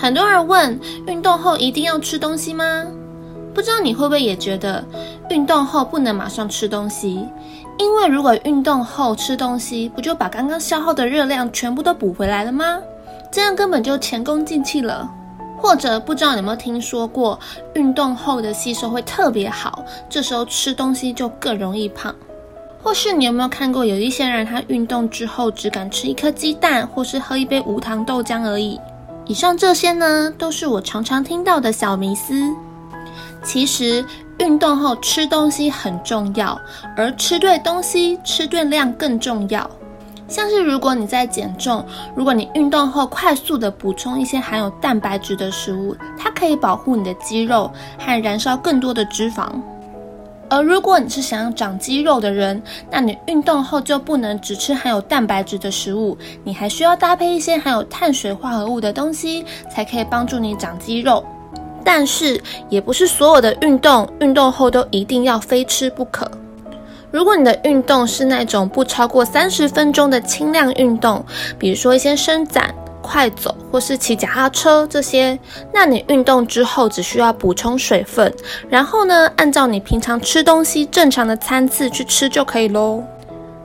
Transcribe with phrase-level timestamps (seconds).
[0.00, 2.86] 很多人问，运动后一定要吃东西吗？
[3.52, 4.84] 不知道你会不会也觉得，
[5.28, 7.26] 运动后不能马上吃东西，
[7.78, 12.78] 因为如果运动后吃东西，不就把刚刚消耗的热量全部都补回来了吗？
[13.32, 15.10] 这样根本就前功尽弃了。
[15.60, 17.36] 或者不知道有没有听说过，
[17.74, 22.14] 运动后的吸收会特别好，这时候吃东西就更容易胖。
[22.80, 28.78] 或是你有没有看过，有一些人他运动之后只敢吃一颗鸡蛋，或是喝一杯无糖豆浆而已。
[29.28, 32.50] 以上这些呢，都是我常常听到的小迷思。
[33.44, 34.02] 其实
[34.38, 36.58] 运动后吃东西很重要，
[36.96, 39.70] 而吃对东西、吃对量更重要。
[40.26, 49.46] 像是如果你在减重，如果你运动后快速的补充一些含有蛋白质的食物，它可以保护你的肌肉和燃烧更多的脂肪。
[50.50, 61.24] 而如果你是想要长肌肉的人，那你运动后就不能只吃含有蛋白质的食物，你还需要搭配一些含有碳水化合物的东西，才可以帮助你长肌肉。
[61.84, 66.30] 但是也不是所有的运动运动后都一定要非吃不可。
[67.10, 71.24] 如果你的运动是那种不超过三十分钟的轻量运动，
[71.58, 72.74] 比如说一些伸展、
[73.10, 75.38] 快走或是骑脚踏车这些，
[75.72, 78.30] 那你运动之后只需要补充水分，
[78.68, 83.02] 然后呢，按照你平常吃东西正常的餐次去吃就可以喽。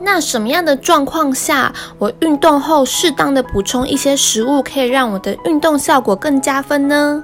[0.00, 7.22] 那什么样的状况下，我运动后适当的补充一些食物，可以让我的运动效果更加分呢？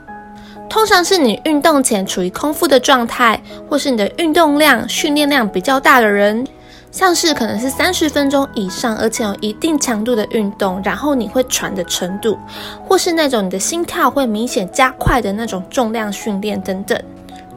[0.68, 6.44] 通常是你运动前处于空腹的状态，或是你的运动量、训练量比较大的人，
[6.94, 12.38] 像是可能是三十分钟以上，而且有一定强度的运动，然后你会喘的程度，
[12.86, 16.96] 或是那种你的心跳会明显加快的那种重量训练等等，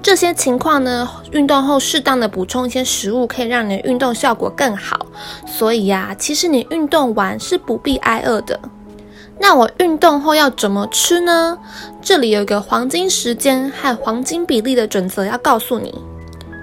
[0.02, 5.06] 这些情况呢，运动后适当的补充一些食物，可以让你的运动效果更好。
[5.46, 8.60] 所以呀，其实你运动完是不必挨饿的。
[9.40, 11.60] 那我运动后要怎么吃呢？
[12.02, 15.94] 这里有一个黄金时间和黄金比例的准则要告诉你。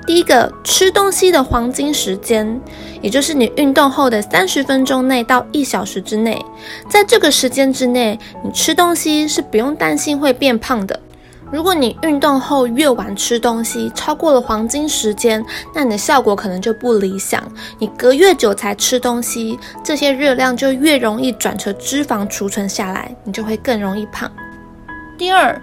[0.07, 2.61] 第一个，吃东西的黄金时间，
[3.01, 6.45] 也就是你运动后的三十分钟内到一小时之内，
[6.91, 11.01] 在这个时间之内，你吃东西是不用担心会变胖的。
[11.51, 17.43] 如果你运动后越晚吃东西，超过了黄金时间，那你的效果可能就不理想。
[17.79, 24.31] 你隔越久才吃东西，这些热量就越容易转成脂肪储存下来，你就会更容易胖。
[25.17, 25.61] 第二，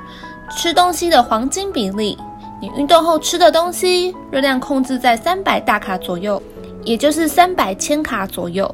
[0.56, 2.18] 吃东西的黄金比例，
[2.62, 6.42] 你运动后吃的东西热量控制在三百大卡左右，
[6.84, 8.74] 也就是三百千卡左右。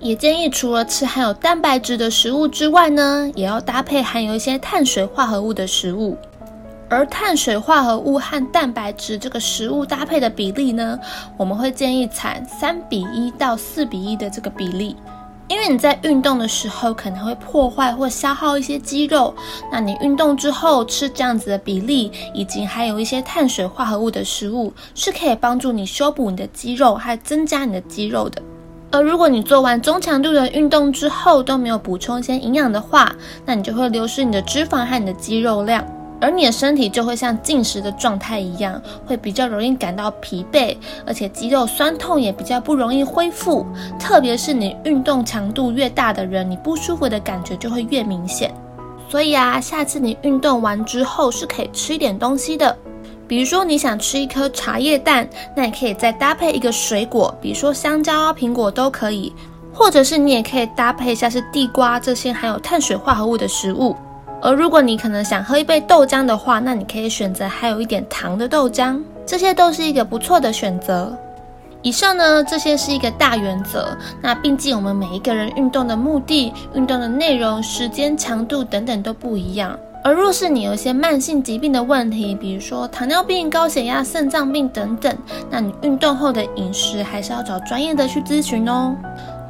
[0.00, 6.18] 也建议除了吃含有蛋白质的食物之外呢，也要搭配含有一些碳水化合物的食物。
[6.88, 10.98] 而碳水化合物和蛋白质这个食物搭配的比例呢，
[11.36, 14.96] 我们会建议采三比一到四比一的这个比例，
[15.52, 19.34] 因为你在运动的时候可能会破坏或消耗一些肌肉，
[19.70, 28.40] 那你运动之后吃这样子的比例，以及还有一些碳水化合物的食物，是可以帮助你修补你的肌肉，还增加你的肌肉的。
[28.90, 33.14] 而如果你做完中强度的运动之后都没有补充一些营养的话，
[33.44, 35.84] 那你就会流失你的脂肪和你的肌肉量。
[36.22, 43.66] 而你的身体就会像进食的状态一样，会比较容易感到疲惫，而且肌肉酸痛也比较不容易恢复。
[43.98, 48.54] 特别是你运动强度越大的人，你不舒服的感觉就会越明显。
[49.08, 52.74] 所以啊，下次你运动完之后是可以吃一点东西的，
[53.26, 59.32] 比如说你想吃一颗茶叶蛋，那你可以再搭配一个水果，比如说香蕉啊、苹果都可以，
[59.74, 63.96] 或者是你也可以搭配像是地瓜这些含有碳水化合物的食物。
[64.44, 71.16] 而如果你可能想喝一杯豆浆的话，那你可以选择还有一点糖的豆浆，这些都是一个不错的选择。
[71.80, 73.96] 以上呢，这些是一个大原则。
[74.20, 79.78] 那毕竟我们每一个人运动的目的、运动的内容、时间、强度等等都不一样。
[80.02, 85.16] 而若是你有一些慢性疾病的问题，比如说糖尿病、高血压、肾脏病等等，
[85.48, 88.96] 那你运动后的饮食还是要找专业的去咨询哦。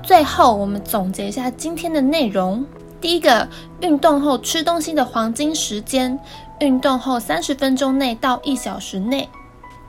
[0.03, 2.63] 最后，我们总结一下今天的内容。
[3.03, 3.49] 第一个，
[3.81, 6.17] 运动后吃东西的黄金时间，
[6.61, 9.29] 运动后三十分钟内到一小时内。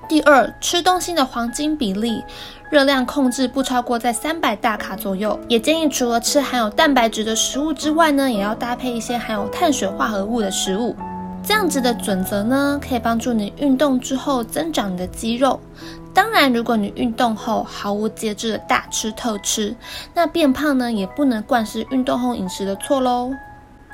[0.10, 2.24] 第二，吃东西的黄金比例，
[2.72, 5.40] 热量控制不超过在三百大卡左右。
[5.48, 10.96] 也建议除了吃含有蛋白质的食物之外呢，也要搭配一些含有碳水化合物的食物。
[11.46, 15.60] 这样子的准则呢，可以帮助你运动之后增长你的肌肉。
[16.14, 19.76] 当然，如果你运动后毫无节制的大吃特吃，
[20.14, 23.32] 那变胖呢也不能惯是运动后饮食的错喽。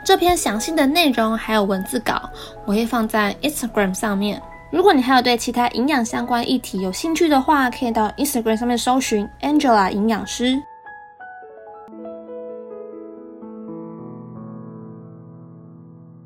[0.06, 2.30] 这篇详细的内容还有文字稿，
[2.66, 4.42] 我会放在 Instagram 上面。
[4.72, 10.62] 如果你还有对其他营养相关议题有兴趣的话，可以到 Instagram 上面搜寻 Angela 营养师。